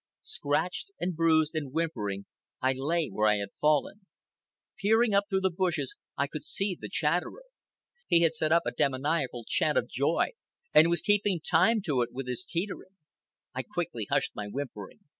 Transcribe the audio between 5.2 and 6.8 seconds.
through the bushes, I could see